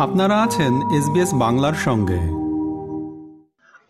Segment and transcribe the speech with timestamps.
[0.00, 2.18] আপনারা আছেন এসবিএস বাংলার সঙ্গে।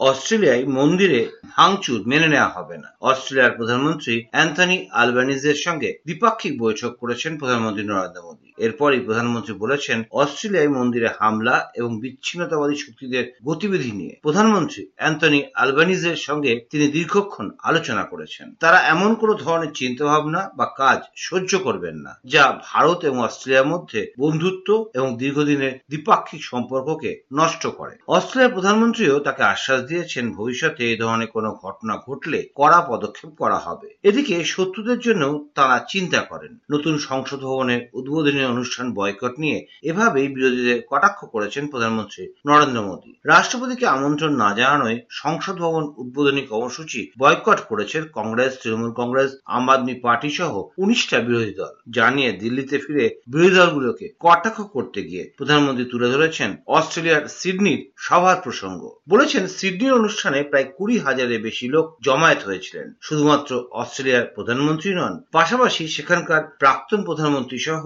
[0.01, 7.39] অস্ট্রেলিয়ায় মন্দিরে ভাঙচুর মেনে নেওয়া হবে না। অস্ট্রেলিয়ার প্রধানমন্ত্রী অ্যান্থনি আলবানিজের সঙ্গে দ্বিপাক্ষিক বৈঠক করেছেন
[7.39, 14.87] প্রধানমন্ত্রী নরেন্দ্র মোদী। এরপরই প্রধানমন্ত্রী বলেছেন, অস্ট্রেলিয়ায় মন্দিরে হামলা এবং বিচ্ছিন্নতাবাদী শক্তিদের গতিবিধি নিয়ে। প্রধানমন্ত্রী
[14.97, 21.59] অ্যান্থনি আলবানিজের সঙ্গে তিনি দীর্ঘক্ষণ আলোচনা করেছেন। তারা এমন কোন ধরনের চিন্তাভাবনা বা কাজ সহ্য
[21.59, 28.53] করবেন না, যা ভারত এবং অস্ট্রেলিয়ার মধ্যে বন্ধুত্ব এবং দীর্ঘদিনের দ্বিপাক্ষিক সম্পর্ককে নষ্ট করে। অস্ট্রেলিয়ার
[28.53, 34.45] প্রধানমন্ত্রীও তাকে আশ্বাস দিয়েছেন, ভবিষ্যতে এই ধরনের কোনো ঘটনা ঘটলে কড়া পদক্ষেপ করা হবে। এদিকে
[34.45, 41.25] শত্রুদের জন্য তারা চিন্তা করেন। নতুন সংসদ ভবনের উদ্বোধনী অনুষ্ঠান বয়কট নিয়ে এভাবেই বিরোধীদের কটাক্ষ
[41.25, 48.53] করেছেন প্রধানমন্ত্রী নরেন্দ্র মোদী। রাষ্ট্রপতিকে আমন্ত্রণ না জানানোয় সংসদ ভবন উদ্বোধনী কর্মসূচি বয়কট করেছে কংগ্রেস,
[48.63, 54.61] তৃণমূল কংগ্রেস, আম আদমি পার্টি সহ উনিশটা বিরোধী দল। জানিয়ে দিল্লিতে ফিরে বিরোধী দলগুলোকে কটাক্ষ
[54.61, 61.43] করতে গিয়ে প্রধানমন্ত্রী তুলে ধরেছেন অস্ট্রেলিয়ার সিডনির সভার প্রসঙ্গ। বলেছেন, সিডনির অনুষ্ঠানে প্রায় কুড়ি হাজারের
[61.43, 67.83] বেশি লোক জমায়েত হয়েছিলেন। শুধুমাত্র অস্ট্রেলিয়ার প্রধানমন্ত্রী নন, পাশাপাশি সেখানকার প্রাক্তন প্রধানমন্ত্রী সহ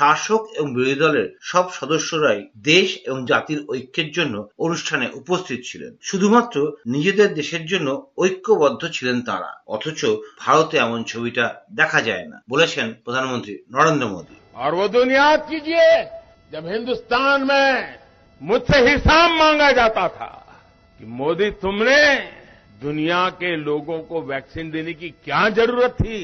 [0.00, 6.56] শাসক এবং বিরোধী দলের সব সদস্যরাই দেশ এবং জাতির ঐক্যের জন্য অনুষ্ঠানে উপস্থিত ছিলেন শুধুমাত্র
[6.86, 10.00] নিজেদের দেশের জন্য ঐক্যবদ্ধ ছিলেন তারা অথচ
[10.40, 15.88] ভারতে এমন ছবিটা দেখা যায় না বলেছেন প্রধানমন্ত্রী নরেন্দ্র মোদী और वो दिन याद कीजिए
[16.52, 17.68] जब हिंदुस्तान में
[18.40, 20.30] मुझसे हिसाब मांगा जाता था
[21.00, 22.00] कि मोदी तुमने
[22.80, 26.20] दुनिया के लोगों को वैक्सीन देने की क्या जरूरत थी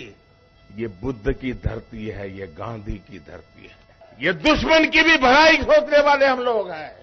[0.78, 3.78] ये बुद्ध की धरती है, ये गांधी की धरती है।
[4.22, 6.95] ये दुश्मन की भी भलाई सोचने वाले हम लोग हैं।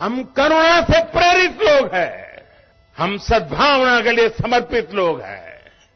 [0.00, 2.42] हम करुणा से प्रेरित लोग हैं।
[2.98, 5.49] हम सद्भावना के लिए समर्पित लोग हैं।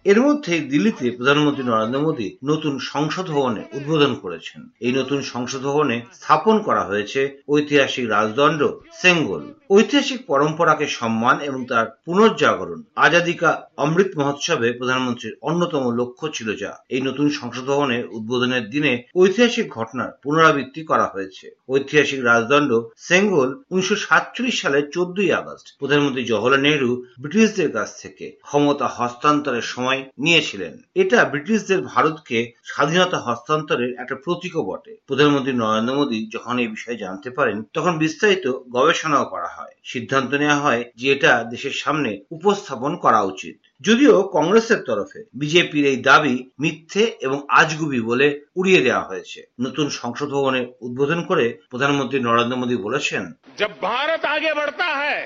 [0.05, 5.97] এর মধ্যে দিল্লিতে প্রধানমন্ত্রী নরেন্দ্র মোদী নতুন সংসদ ভবনে উদ্বোধন করেছেন। এই নতুন সংসদ ভবনে
[6.13, 8.61] স্থাপন করা হয়েছে ঐতিহাসিক রাজদণ্ড
[9.03, 16.73] সেঙ্গল। ঐতিহাসিক পরম্পরাকে সম্মান এবং তার পুনর্জাগরণ আজাদিকা অমৃত মহোৎসবে প্রধানমন্ত্রীর অন্যতম লক্ষ্য ছিল যা।
[16.89, 23.97] এই নতুন সংসদ ভবনের উদ্বোধনের দিনে ঐতিহাসিক ঘটনার পুনরাবৃত্তি করা হয়েছে। ঐতিহাসিক রাজদণ্ড সেঙ্গল উনিশশো
[24.07, 31.18] সাতচল্লিশ সালের চোদ্দই আগস্ট প্রধানমন্ত্রী জওহরলাল নেহরু ব্রিটিশদের কাছ থেকে ক্ষমতা হস্তান্তরের সময় নিয়েছিলেন এটা
[31.26, 37.58] ব্রিটিশদের ভারতকে স্বাধীনতা হস্তান্তরের একটা প্রতীকও বটে প্রধানমন্ত্রী নরেন্দ্র মোদী যখন এই বিষয়ে জানতে পারেন
[37.74, 43.56] তখন বিস্তারিত গবেষণাও করা হয় সিদ্ধান্ত নেওয়া হয় যে এটা দেশের সামনে উপস্থাপন করা উচিত
[43.82, 50.30] যদিও কংগ্রেসের তরফে বিজেপির এই দাবি মিথ্যে এবং আজগুবি বলে উড়িয়ে দেওয়া হয়েছে নতুন সংসদ
[50.30, 53.24] ভবনের উদ্বোধন করে প্রধানমন্ত্রী নরেন্দ্র মোদী বলেছেন
[53.58, 55.18] जब भारत आगे बढ़ता है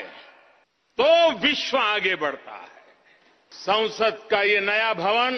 [0.98, 1.10] तो
[1.40, 2.77] विश्व आगे बढ़ता है
[3.53, 5.37] संसद का ये नया भवन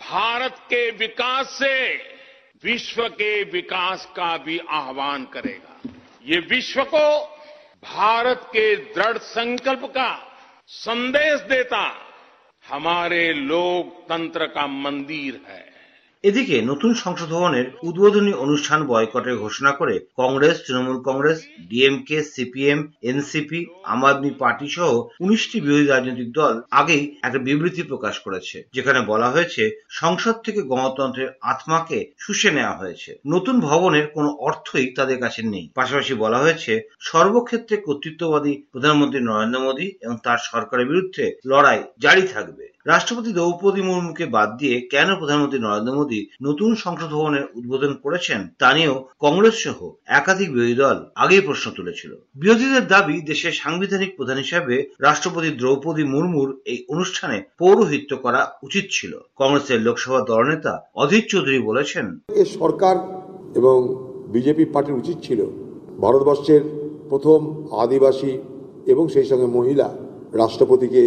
[0.00, 1.94] भारत के विकास से
[2.64, 5.80] विश्व के विकास का भी आह्वान करेगा।
[6.24, 7.24] ये विश्व को
[7.84, 10.10] भारत के दृढ़ संकल्प का
[10.68, 12.00] संदेश देता
[12.68, 15.73] हमारे लोकतंत्र का मंदिर है।
[16.24, 23.60] এদিকে নতুন সংসদ ভবনের উদ্বোধনী অনুষ্ঠান বয়কটের ঘোষণা করে Congress, Trinamool Congress, DMK, CPM, NCP,
[23.84, 24.90] Aam Aadmi party সহ
[25.20, 31.30] উনিশটি বিরোধী রাজনৈতিক দল আগেই একটা বিবৃতি প্রকাশ করেছে, যেখানে বলা হয়েছে, সংসদ থেকে গণতন্ত্রের
[31.42, 37.76] আত্মাকে শুষে নেওয়া হয়েছে। নতুন ভবনের কোনো অর্থই তাদের কাছে নেই। পাশাপাশি বলা হয়েছে, সর্বক্ষেত্রে
[37.76, 44.48] কর্তৃত্ববাদী প্রধানমন্ত্রী নরেন্দ্র মোদী এবং তার সরকারের বিরুদ্ধে লড়াই জারি থাকবে। রাষ্ট্রপতি দ্রৌপদী মুর্মুকে বাদ
[44.56, 50.48] দিয়ে কেন প্রধানমন্ত্রী নরেন্দ্র মোদী নতুন সংসদ ভবনের উদ্বোধন করেছেন তা নিয়েও কংগ্রেস সহ একাধিক
[50.52, 56.78] বিরোধী দল আগেই প্রশ্ন তুলেছিল। বিরোধীদের দাবি দেশের সাংবিধানিক প্রধান হিসাবে রাষ্ট্রপতি দ্রৌপদী মুর্মুর এই
[56.88, 62.06] অনুষ্ঠানে পৌরোহিত্য করা উচিত ছিল। কংগ্রেসের লোকসভা দলনেতা অধীর চৌধুরী বলেছেন
[62.58, 62.96] সরকার
[63.56, 63.76] এবং
[64.28, 65.40] বিজেপি পার্টির উচিত ছিল
[66.00, 66.62] ভারতবর্ষের
[67.08, 67.40] প্রথম
[67.76, 68.32] আদিবাসী
[68.86, 69.88] এবং সেই সঙ্গে মহিলা
[70.32, 71.02] রাষ্ট্রপতিকে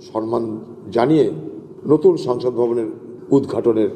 [0.00, 1.32] সম্মান জানিয়ে
[1.86, 2.86] নতুন সংসদ ভবনের
[3.30, 3.88] উদ্ঘাটনের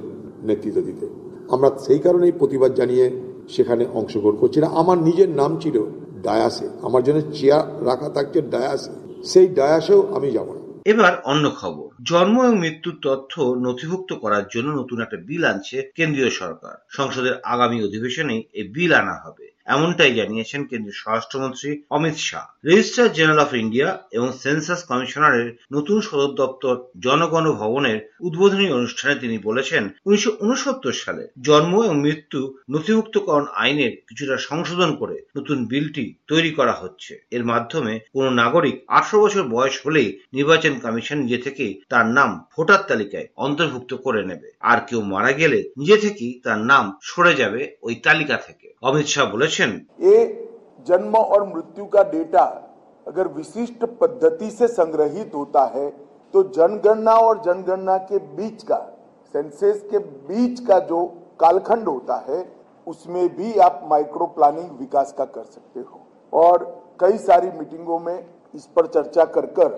[0.43, 1.09] নেতৃত্ব দিতে।
[1.51, 3.11] আমরা সেই কারণেই প্রতিবাদ জানিয়ে
[3.49, 5.83] সেখানে অংশগ্রহণ করছি না। আমার নিজের নাম ছিল
[6.23, 8.91] ডায়াসে। আমার জন্য চেয়ার রাখা থাকছে ডায়াসে।
[9.25, 14.73] সেই ডায়াসেও আমি যাব না। এবার অন্য খবর। জন্ম এবং মৃত্যুর তথ্য নথিভুক্ত করার জন্য
[14.73, 20.65] নতুন একটা বিল আনছে কেন্দ্রীয় সরকার। সংসদের আগামী অধিবেশনে এই বিল আনা হবে। এমনটাই জানিয়েছেন
[20.65, 22.47] কেন্দ্রীয় স্বরাষ্ট্রমন্ত্রী Amit Shah.
[22.65, 29.39] Registrar general of India এবং সেন্সাস কমিশনারের নতুন সদর দপ্তর জনগণ ভবনের উদ্বোধনী অনুষ্ঠানে তিনি
[29.39, 36.51] বলেছেন, উনিশশো উনসত্তর সালে জন্ম এবং মৃত্যু নথিভুক্তকরণ আইনের কিছুটা সংশোধন করে নতুন বিলটি তৈরি
[36.51, 42.07] করা হচ্ছে। এর মাধ্যমে কোন নাগরিক আঠারো বছর বয়স হলেই নির্বাচন কমিশন নিজে থেকেই তার
[42.07, 47.35] নাম ভোটার তালিকায় অন্তর্ভুক্ত করে নেবে। আর কেউ মারা গেলে নিজে থেকেই তার নাম সরে
[47.35, 49.70] যাবে ওই তালিকা থেকে। অমিত শাহ বলেছেন
[50.02, 50.16] ये
[50.88, 52.46] जन्म और मृत्यु का डेटा
[53.08, 55.88] अगर विशिष्ट पद्धति से संग्रहित होता है
[56.34, 58.80] तो जनगणना और जनगणना के बीच का
[59.34, 61.00] सेंसेस के बीच का जो
[61.40, 62.40] कालखंड होता है
[62.88, 66.00] उसमें भी आप माइक्रो प्लानिंग विकास का कर सकते हो
[66.34, 66.66] और
[67.00, 68.18] कई सारी मीटिंगों में
[68.54, 69.72] इस पर चर्चा कर कर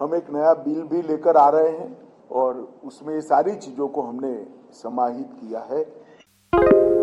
[0.00, 1.96] हम एक नया बिल भी लेकर आ रहे हैं
[2.32, 4.34] और उसमें ये सारी चीजों को हमने
[4.74, 6.97] समाहित किया है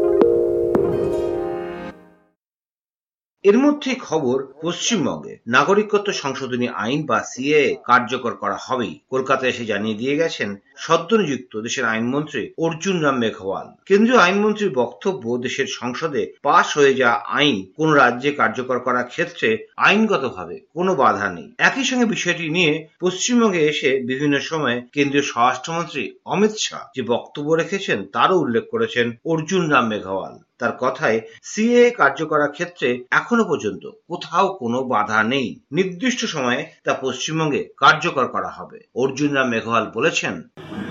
[3.46, 9.98] এর মধ্যে খবর পশ্চিমবঙ্গে নাগরিকত্ব সংশোধনী আইন বা সিএ কার্যকর করা হবেই। কলকাতায় এসে জানিয়ে
[10.00, 16.66] দিয়ে গেছেন সদ্য নিযুক্ত দেশের আইনমন্ত্রী অর্জুন রাম মেঘওয়াল। কেন্দ্রীয় আইনমন্ত্রীর বক্তব্য, দেশের সংসদে পাশ
[16.76, 22.50] হয়ে যাওয়া আইন কোন রাজ্যে কার্যকর করার ক্ষেত্রে আইনগতভাবে কোনো বাধা নেই। একই সঙ্গে বিষয়টি
[22.50, 29.06] নিয়ে পশ্চিমবঙ্গে এসে বিভিন্ন সময় কেন্দ্রীয় স্বরাষ্ট্রমন্ত্রী অমিত শাহ যে বক্তব্য রেখেছেন, তারও উল্লেখ করেছেন
[29.24, 35.47] অর্জুন রাম মেঘওয়াল। তার কথায় সিএ কার্যকরার ক্ষেত্রে এখনো পর্যন্ত কোথাও কোনো বাধা নেই
[35.77, 40.35] নির্দিষ্ট সময়ে তা পশ্চিমবঙ্গে কার্যকর করা হবে অর্জুন রাম মেঘওয়াল বলেছেন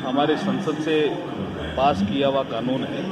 [0.03, 0.95] हमारे संसद से
[1.77, 3.03] पास किया हुआ कानून है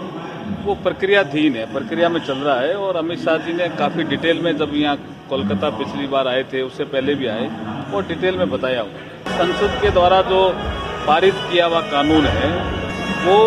[0.58, 4.40] वो प्रक्रियाधीन है प्रक्रिया में चल रहा है और अमित शाह जी ने काफी डिटेल
[4.40, 4.96] में जब यहाँ
[5.28, 7.46] कोलकाता पिछली बार आए थे उससे पहले भी आए
[7.90, 10.40] वो डिटेल में बताया हुआ संसद के द्वारा जो
[11.06, 12.50] पारित किया हुआ कानून है
[13.20, 13.38] वो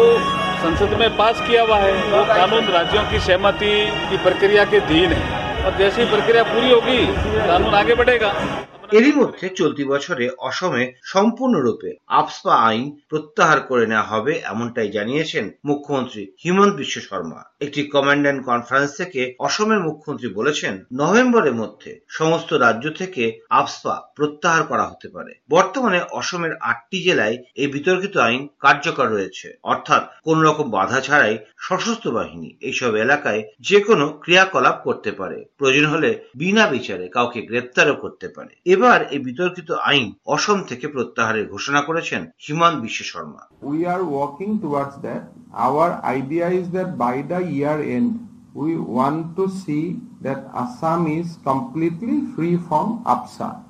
[0.65, 3.73] संसद में पास किया हुआ है वो कानून राज्यों की सहमति
[4.09, 6.99] की प्रक्रिया के अधीन है और जैसी प्रक्रिया पूरी होगी
[7.47, 8.33] कानून आगे बढ़ेगा
[8.97, 10.83] এরই মধ্যে চলতি বছরে অসমে
[11.13, 11.89] সম্পূর্ণরূপে
[12.19, 18.96] আপসপা আইন প্রত্যাহার করে নেওয়া হবে এমনটাই জানিয়েছেন মুখ্যমন্ত্রী হিমন্ত বিশ্ব শর্মা একটি কমান্ড্যান্ট কনফারেন্স
[18.96, 26.00] থেকে অসমের মুখ্যমন্ত্রী বলেছেন, নভেম্বরের মধ্যে সমস্ত রাজ্য থেকে আপসপা প্রত্যাহার করা হতে পারে। বর্তমানে
[26.12, 32.56] অসমের আটটি জেলায় এই বিতর্কিত আইন কার্যকর রয়েছে। অর্থাৎ কোন রকম বাধা ছাড়াই সশস্ত্র বাহিনী
[32.60, 38.56] এইসব এলাকায় যে কোনো ক্রিয়াকলাপ করতে পারে। প্রয়োজন হলে বিনা বিচারে কাউকে গ্রেপ্তারও করতে পারে।
[38.64, 43.42] এবার এই বিতর্কিত আইন অসম থেকে প্রত্যাহারের ঘোষণা করেছেন Himanta Biswa Sarma.
[43.62, 45.22] We are working towards that.
[45.66, 45.88] Our
[46.18, 52.22] idea is that by the year end, we want to see that Assam is completely
[52.34, 53.62] free from APSA.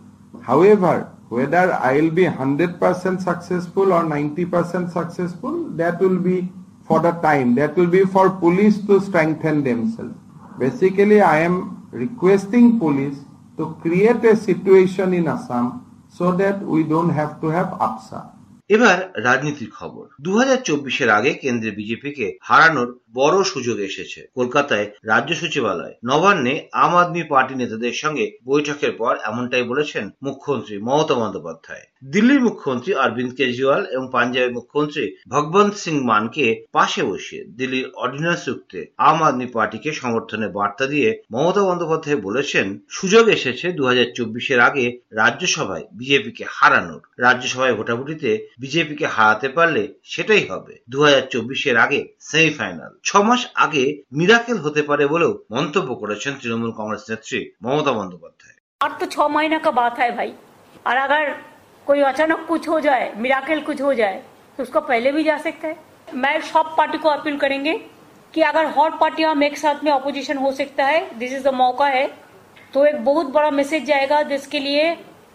[0.42, 6.52] However, whether I will be 100% successful or 90% successful, that will be
[6.86, 7.56] for the time.
[7.56, 10.14] That will be for police to strengthen themselves.
[10.58, 13.18] Basically, I am requesting police
[13.56, 18.35] to create a situation in Assam so that we don't have to have APSA.
[18.70, 20.30] এবার রাজনীতির খবর। দু
[20.64, 27.54] চব্বিশের আগে কেন্দ্রে বিজেপিকে হারানোর বড় সুযোগ এসেছে। কলকাতায় রাজ্য সচিবালয় নবান্নে আম আদমি পার্টি
[27.54, 34.52] নেতাদের সঙ্গে বৈঠকের পর এমনটাই বলেছেন মুখ্যমন্ত্রী মমতা বন্দ্যোপাধ্যায়। দিল্লির মুখ্যমন্ত্রী অরবিন্দ কেজরিওয়াল এবং পাঞ্জাবের
[34.52, 38.78] মুখ্যমন্ত্রী ভগবন্ত সিং মানকে পাশে বসিয়ে দিল্লির অর্ডিন্যান্স রুখতে
[39.08, 43.82] আম আদমি পার্টিকে সমর্থনের বার্তা দিয়ে মমতা বন্দ্যোপাধ্যায় বলেছেন, সুযোগ এসেছে দু
[44.16, 48.30] চব্বিশের আগে রাজ্যসভায় বিজেপিকে হারানোর। রাজ্যসভায় ভোটাভুটিতে
[48.61, 53.83] বিজেপিকে হারাতে পারলে সেটাই হবে দু হাজার চব্বিশের আগে সেমিফাইনাল ছ মাস আগে
[54.17, 59.57] মিরাকেল হতে পারে বলেও মন্তব্য করেছেন তৃণমূল কংগ্রেস নেত্রী মমতা বন্দ্যোপাধ্যায় और तो छह महीने
[59.59, 60.31] का बात है भाई
[60.85, 61.23] और अगर
[61.87, 64.17] कोई अचानक कुछ हो जाए मिराकल कुछ हो जाए
[64.57, 65.75] तो उसको पहले भी जा सकता है
[66.15, 67.73] मैं सब पार्टी को अपील करेंगे
[68.33, 71.53] कि अगर हॉट पार्टी हम एक साथ में अपोजिशन हो सकता है दिस इज द
[71.55, 72.05] मौका है
[72.73, 74.83] तो एक बहुत बड़ा मैसेज जाएगा देश के लिए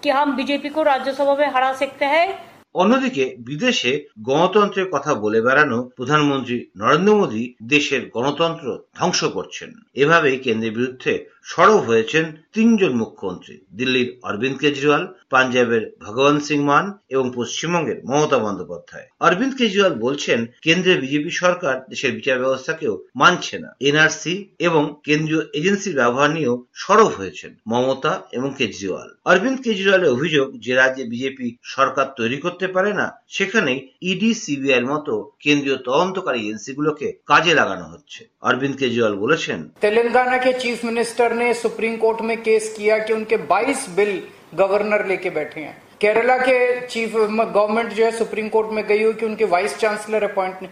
[0.02, 2.26] कि हम बीजेपी को राज्यसभा में हरा सकते हैं
[2.75, 10.72] অন্যদিকে বিদেশে গণতন্ত্রের কথা বলে বেড়ানো প্রধানমন্ত্রী নরেন্দ্র মোদী দেশের গণতন্ত্র ধ্বংস করছেন। এভাবেই কেন্দ্রের
[10.72, 11.13] বিরুদ্ধে
[11.45, 19.07] সরব হয়েছেন তিনজন মুখ্যমন্ত্রী, দিল্লির অরবিন্দ কেজরিওয়াল, পাঞ্জাবের ভগবান সিং মান এবং পশ্চিমবঙ্গের মমতা বন্দ্যোপাধ্যায়।
[19.25, 24.36] অরবিন্দ কেজরিওয়াল বলছেন কেন্দ্রের বিজেপি সরকার দেশের বিচার ব্যবস্থাকেও মানছে না। এনআরসি
[24.67, 31.03] এবং কেন্দ্রীয় এজেন্সির ব্যবহার নিয়েও সরব হয়েছেন মমতা এবং কেজরিওয়াল। অরবিন্দ কেজরিওয়ালের অভিযোগ যে রাজ্যে
[31.13, 33.79] বিজেপি সরকার তৈরি করতে পারে না, সেখানেই
[34.12, 41.29] ইডি সিবিআই মতো কেন্দ্রীয় তদন্তকারী এজেন্সিগুলোকে কাজে লাগানো হচ্ছে। অরবিন্দ কেজরিওয়াল বলেছেন, তেলেঙ্গানাকে চিফ মিনিস্টার
[41.31, 44.21] मिनिस्टर ने सुप्रीम कोर्ट में केस किया कि उनके 22 बिल
[44.55, 49.13] गवर्नर लेके बैठे हैं। केरला के चीफ गवर्नमेंट जो है सुप्रीम कोर्ट में गई हुई
[49.13, 50.69] कि उनके वाइस चांसलर अपॉइंट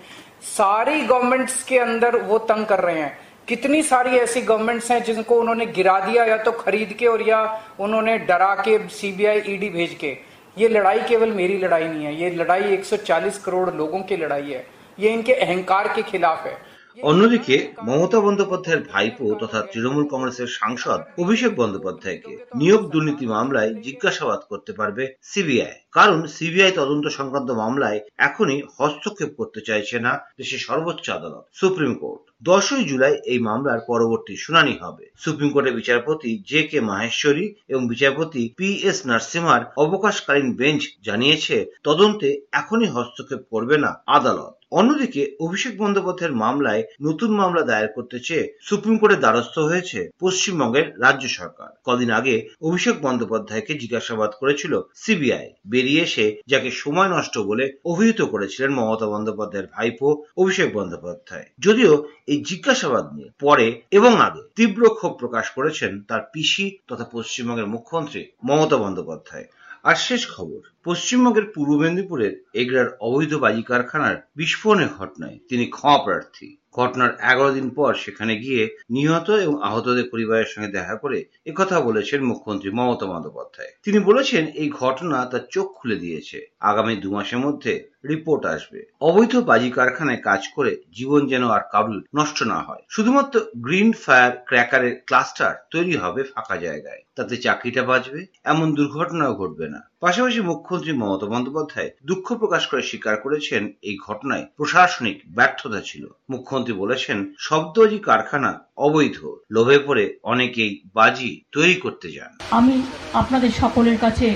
[0.47, 5.39] सारी गवर्नमेंट्स के अंदर वो तंग कर रहे हैं। कितनी सारी ऐसी गवर्नमेंट्स हैं जिनको
[5.39, 7.41] उन्होंने गिरा दिया या तो खरीद के और या
[7.79, 10.17] उन्होंने डरा के सीबीआई ईडी भेज के।
[10.57, 14.65] ये लड़ाई केवल मेरी लड़ाई नहीं है, ये लड़ाई 140 करोड़ लोगों की लड़ाई है।
[14.99, 16.57] ये इनके अहंकार के खिलाफ है।
[16.97, 24.73] অন্যদিকে, মমতা বন্দ্যোপাধ্যায়ের ভাইপো তথা তৃণমূল কংগ্রেসের সাংসদ অভিষেক বন্দ্যোপাধ্যায়কে নিয়োগ দুর্নীতি মামলায় জিজ্ঞাসাবাদ করতে
[24.73, 31.43] পারবে সিবিআই। কারণ সিবিআই তদন্ত সংক্রান্ত মামলায় এখনই হস্তক্ষেপ করতে চাইছে না দেশের সর্বোচ্চ আদালত,
[31.53, 37.55] সুপ্রিম কোর্ট। দশই জুলাই এই মামলার পরবর্তী শুনানি হবে। সুপ্রিম কোর্টের বিচারপতি জে কে মাহেশ্বরী
[37.67, 45.35] এবং বিচারপতি পি এস নরসিমহার অবকাশকালীন বেঞ্চ জানিয়েছে, তদন্তে এখনই হস্তক্ষেপ করবে না আদালত। অন্যদিকে
[45.39, 51.69] অভিষেক বন্দ্যোপাধ্যায়ের মামলায় নতুন মামলা দায়ের করতে চেয়ে সুপ্রিম কোর্টের দ্বারস্থ হয়েছে পশ্চিমবঙ্গের রাজ্য সরকার।
[51.85, 58.71] কদিন আগে অভিষেক বন্দ্যোপাধ্যায়কে জিজ্ঞাসাবাদ করেছিল সিবিআই। বেরিয়ে এসে যাকে সময় নষ্ট বলে অভিহিত করেছিলেন
[58.71, 65.49] মমতা বন্দ্যোপাধ্যায়ের ভাইপো অভিষেক বন্দ্যোপাধ্যায়। যদিও এই জিজ্ঞাসাবাদ নিয়ে পরে এবং আগে তীব্র ক্ষোভ প্রকাশ
[65.49, 69.45] করেছেন তার পিসি তথা পশ্চিমবঙ্গের মুখ্যমন্ত্রী মমতা বন্দ্যোপাধ্যায়।
[69.83, 76.57] আর শেষ খবর। পশ্চিমবঙ্গের পূর্ব মেদিনীপুরের এগরার অবৈধ বাজি কারখানার বিস্ফোরণের ঘটনায় তিনি ক্ষমা প্রার্থী।
[76.75, 82.23] ঘটনার এগারো দিন পর সেখানে গিয়ে নিহত এবং আহতদের পরিবারের সঙ্গে দেখা করে একথা বলেছেন
[82.23, 87.89] মুখ্যমন্ত্রী মমতা বন্দ্যোপাধ্যায়। তিনি বলেছেন, এই ঘটনা তার চোখ খুলে দিয়েছে। আগামী দু মাসের মধ্যে
[88.09, 93.39] রিপোর্ট আসবে। অবৈধ বাজি কারখানায় কাজ করে জীবন যেন আর কারুর নষ্ট না হয়। শুধুমাত্র
[93.57, 99.89] গ্রিন ফায়ার ক্র্যাকারের ক্লাস্টার তৈরি হবে ফাঁকা জায়গায়। তাতে চাকরিটা বাঁচবে, এমন দুর্ঘটনাও ঘটবে না।
[100.01, 106.73] পাশাপাশি মুখ্যমন্ত্রী মমতা বন্দ্যোপাধ্যায় দুঃখ প্রকাশ করে স্বীকার করেছেন এই ঘটনায় প্রশাসনিক ব্যর্থতা ছিল। মুখ্যমন্ত্রী
[106.73, 109.17] বলেছেন শব্দজি কারখানা অবৈধ,
[109.51, 112.75] লোভে পড়ে অনেকেই বাজি তৈরি করতে যান। আমি
[113.13, 114.27] আপনাদের সকলের কাছে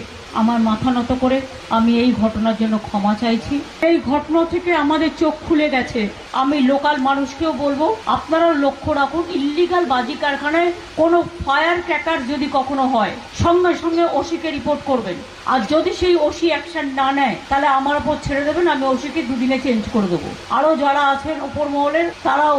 [0.41, 1.37] আমার মাথা নত করে
[1.77, 3.55] আমি এই ঘটনার জন্য ক্ষমা চাইছি।
[3.89, 6.01] এই ঘটনা থেকে আমাদের চোখ খুলে গেছে।
[6.41, 7.81] আমি লোকাল মানুষকেও বলব,
[8.15, 13.13] আপনারাও লক্ষ্য রাখুন ইল্লিগাল বাজি কারখানায় কোনো ফায়ার ক্র্যাকার যদি কখনো হয়,
[13.43, 15.17] সঙ্গে সঙ্গে ওসিকে রিপোর্ট করবেন।
[15.51, 19.57] আর যদি সেই ওসি অ্যাকশন না নেয়, তাহলে আমার ওপর ছেড়ে দেবেন, আমি ওসিকে দুদিনে
[19.65, 22.57] চেঞ্জ করে দেবো। আরও যারা আছেন ওপর মহলের, তারাও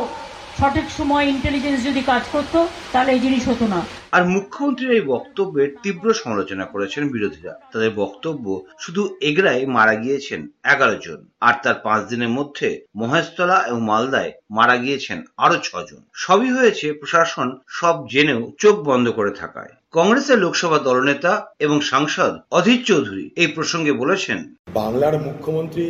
[0.58, 2.58] সঠিক সময় ইন্টেলিজেন্স যদি কাজ করতো,
[2.92, 3.80] তাহলে এই জিনিস হতো না।
[4.14, 8.44] আর মুখ্যমন্ত্রীর এই বক্তব্যের তীব্র সমালোচনা করেছেন বিরোধীরা। তাদের বক্তব্য
[8.82, 10.40] শুধু এগরায় মারা গিয়েছেন
[10.72, 12.68] এগারো জন। আর তার পাঁচ দিনের মধ্যে
[13.00, 19.32] মহেশতলা এবং মালদায় মারা গিয়েছেন আরও ছজন। সবই হয়েছে প্রশাসন সব জেনেও চোখ বন্ধ করে
[19.40, 21.32] থাকায়। কংগ্রেসের লোকসভা দলনেতা
[21.64, 24.38] এবং সাংসদ অধীর চৌধুরী এই প্রসঙ্গে বলেছেন,
[24.80, 25.86] বাংলার মুখ্যমন্ত্রী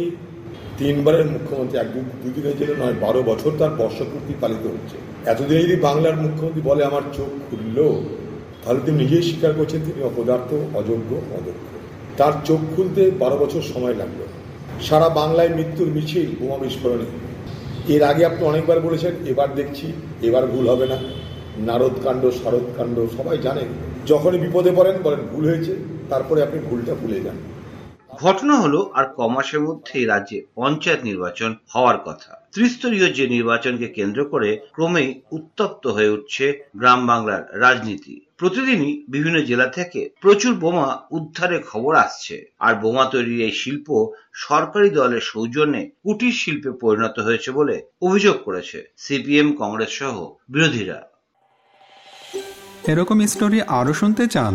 [0.78, 4.96] তিনবারের মুখ্যমন্ত্রী, এক দুদিনের জন্য নয়, বারো বছর তার বর্ষপূর্তি পালিত হচ্ছে।
[5.30, 8.02] এতদিন যদি বাংলার মুখ্যমন্ত্রী বলে, আমার চোখ খুলল
[8.64, 11.64] তাহলে তিনি নিজেই স্বীকার করছেন, তিনি অপদার্থ, অযোগ্য, অদক্ষ।
[12.16, 14.20] তার চোখ খুলতে বারো বছর সময় লাগল।
[14.82, 17.06] সারা বাংলায় মৃত্যুর মিছিল, বোমা বিস্ফোরণে।
[17.94, 20.98] এর আগে আপনি অনেকবার বলেছেন, এবার দেখছি, এবার ভুল হবে না।
[21.58, 23.68] নারদকাণ্ড শারদকাণ্ড সবাই জানেন।
[24.06, 25.76] যখনই বিপদে পড়েন, বলেন, ভুল হয়েছে।
[26.10, 27.36] তারপরে আপনি ভুলটা ভুলে যান।
[28.22, 34.20] ঘটনা হলো, আর ক মাসের মধ্যেই রাজ্যে পঞ্চায়েত নির্বাচন হওয়ার কথা। ত্রিস্তরীয় যে নির্বাচনকে কেন্দ্র
[34.24, 36.44] করে ক্রমেই উত্তপ্ত হয়ে উঠছে
[36.76, 43.40] গ্রাম বাংলার রাজনীতি। প্রতিদিনই বিভিন্ন জেলা থেকে প্রচুর বোমা উদ্ধারের খবর আসছে। আর বোমা তৈরির
[43.40, 43.88] এই শিল্প
[44.46, 50.14] সরকারি দলের সৌজন্যে কুটির শিল্পে পরিণত হয়েছে বলে অভিযোগ করেছে সিপিএম কংগ্রেস সহ
[50.48, 50.98] বিরোধীরা।
[52.88, 54.54] এরকম স্টোরি আরও শুনতে চান?